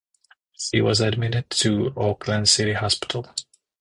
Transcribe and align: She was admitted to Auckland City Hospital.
She 0.57 0.81
was 0.81 0.99
admitted 0.99 1.51
to 1.59 1.93
Auckland 1.95 2.49
City 2.49 2.73
Hospital. 2.73 3.27